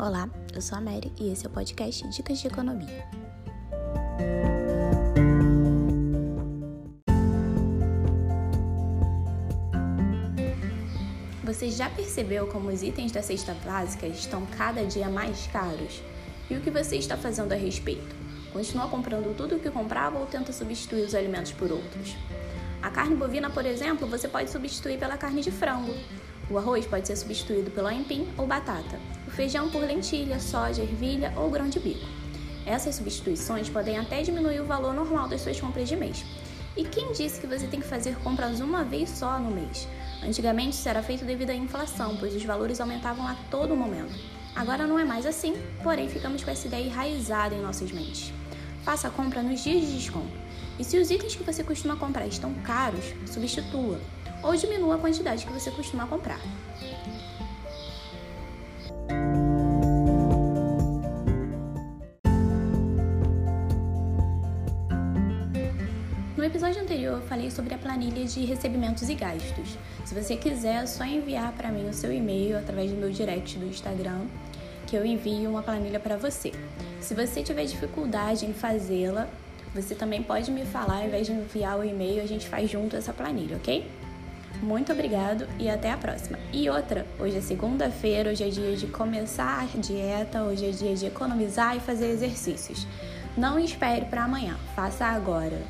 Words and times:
Olá, 0.00 0.30
eu 0.54 0.62
sou 0.62 0.78
a 0.78 0.80
Mary 0.80 1.12
e 1.18 1.32
esse 1.32 1.44
é 1.44 1.48
o 1.48 1.52
podcast 1.52 2.08
Dicas 2.10 2.38
de 2.38 2.46
Economia. 2.46 3.04
Você 11.42 11.68
já 11.68 11.90
percebeu 11.90 12.46
como 12.46 12.68
os 12.68 12.84
itens 12.84 13.10
da 13.10 13.20
cesta 13.22 13.56
básica 13.66 14.06
estão 14.06 14.46
cada 14.46 14.84
dia 14.84 15.08
mais 15.08 15.48
caros? 15.48 16.00
E 16.48 16.54
o 16.54 16.60
que 16.60 16.70
você 16.70 16.94
está 16.94 17.16
fazendo 17.16 17.50
a 17.50 17.56
respeito? 17.56 18.14
Continua 18.52 18.86
comprando 18.86 19.36
tudo 19.36 19.56
o 19.56 19.58
que 19.58 19.68
comprava 19.68 20.16
ou 20.16 20.26
tenta 20.26 20.52
substituir 20.52 21.02
os 21.02 21.14
alimentos 21.16 21.50
por 21.50 21.72
outros? 21.72 22.14
A 22.80 22.88
carne 22.88 23.16
bovina, 23.16 23.50
por 23.50 23.66
exemplo, 23.66 24.06
você 24.06 24.28
pode 24.28 24.48
substituir 24.48 24.96
pela 24.96 25.18
carne 25.18 25.42
de 25.42 25.50
frango. 25.50 25.92
O 26.50 26.56
arroz 26.56 26.86
pode 26.86 27.06
ser 27.06 27.16
substituído 27.16 27.70
pelo 27.70 27.88
aipim 27.88 28.26
ou 28.38 28.46
batata, 28.46 28.98
o 29.26 29.30
feijão 29.30 29.68
por 29.68 29.82
lentilha, 29.82 30.40
soja, 30.40 30.82
ervilha 30.82 31.32
ou 31.36 31.50
grão 31.50 31.68
de 31.68 31.78
bico. 31.78 32.06
Essas 32.64 32.94
substituições 32.94 33.68
podem 33.68 33.98
até 33.98 34.22
diminuir 34.22 34.60
o 34.60 34.66
valor 34.66 34.94
normal 34.94 35.28
das 35.28 35.42
suas 35.42 35.60
compras 35.60 35.88
de 35.88 35.96
mês. 35.96 36.24
E 36.74 36.84
quem 36.84 37.12
disse 37.12 37.40
que 37.40 37.46
você 37.46 37.66
tem 37.66 37.80
que 37.80 37.86
fazer 37.86 38.16
compras 38.20 38.60
uma 38.60 38.82
vez 38.82 39.10
só 39.10 39.38
no 39.38 39.50
mês? 39.50 39.86
Antigamente 40.22 40.76
isso 40.76 40.88
era 40.88 41.02
feito 41.02 41.24
devido 41.24 41.50
à 41.50 41.54
inflação, 41.54 42.16
pois 42.16 42.34
os 42.34 42.44
valores 42.44 42.80
aumentavam 42.80 43.26
a 43.26 43.34
todo 43.50 43.76
momento. 43.76 44.14
Agora 44.56 44.86
não 44.86 44.98
é 44.98 45.04
mais 45.04 45.26
assim, 45.26 45.54
porém 45.82 46.08
ficamos 46.08 46.42
com 46.42 46.50
essa 46.50 46.66
ideia 46.66 46.84
enraizada 46.84 47.54
em 47.54 47.60
nossas 47.60 47.92
mentes. 47.92 48.32
Faça 48.84 49.08
a 49.08 49.10
compra 49.10 49.42
nos 49.42 49.62
dias 49.62 49.82
de 49.82 49.98
desconto. 49.98 50.32
E 50.78 50.84
se 50.84 50.98
os 50.98 51.10
itens 51.10 51.36
que 51.36 51.42
você 51.42 51.62
costuma 51.62 51.96
comprar 51.96 52.26
estão 52.26 52.54
caros, 52.54 53.04
substitua 53.26 54.00
ou 54.42 54.54
diminua 54.56 54.96
a 54.96 54.98
quantidade 54.98 55.44
que 55.44 55.52
você 55.52 55.70
costuma 55.70 56.06
comprar. 56.06 56.40
No 66.36 66.44
episódio 66.44 66.80
anterior 66.80 67.20
eu 67.20 67.26
falei 67.26 67.50
sobre 67.50 67.74
a 67.74 67.78
planilha 67.78 68.24
de 68.24 68.44
recebimentos 68.44 69.08
e 69.08 69.14
gastos. 69.14 69.76
Se 70.04 70.14
você 70.14 70.36
quiser, 70.36 70.84
é 70.84 70.86
só 70.86 71.04
enviar 71.04 71.52
para 71.52 71.70
mim 71.70 71.88
o 71.88 71.92
seu 71.92 72.12
e-mail 72.12 72.56
através 72.56 72.90
do 72.90 72.96
meu 72.96 73.10
direct 73.10 73.58
do 73.58 73.66
Instagram, 73.66 74.26
que 74.86 74.96
eu 74.96 75.04
envio 75.04 75.50
uma 75.50 75.62
planilha 75.62 76.00
para 76.00 76.16
você. 76.16 76.52
Se 77.00 77.12
você 77.12 77.42
tiver 77.42 77.64
dificuldade 77.64 78.46
em 78.46 78.54
fazê-la, 78.54 79.28
você 79.74 79.94
também 79.94 80.22
pode 80.22 80.50
me 80.50 80.64
falar, 80.64 81.00
ao 81.00 81.06
invés 81.06 81.26
de 81.26 81.32
enviar 81.32 81.78
o 81.78 81.84
e-mail, 81.84 82.22
a 82.22 82.26
gente 82.26 82.48
faz 82.48 82.70
junto 82.70 82.96
essa 82.96 83.12
planilha, 83.12 83.56
ok? 83.56 83.84
Muito 84.62 84.92
obrigado 84.92 85.46
e 85.58 85.70
até 85.70 85.92
a 85.92 85.96
próxima. 85.96 86.38
E 86.52 86.68
outra, 86.68 87.06
hoje 87.18 87.36
é 87.36 87.40
segunda-feira, 87.40 88.30
hoje 88.30 88.44
é 88.44 88.48
dia 88.48 88.76
de 88.76 88.86
começar 88.86 89.62
a 89.62 89.78
dieta, 89.78 90.42
hoje 90.42 90.68
é 90.68 90.70
dia 90.70 90.94
de 90.94 91.06
economizar 91.06 91.76
e 91.76 91.80
fazer 91.80 92.10
exercícios. 92.10 92.86
Não 93.36 93.58
espere 93.58 94.06
para 94.06 94.24
amanhã, 94.24 94.56
faça 94.74 95.06
agora. 95.06 95.62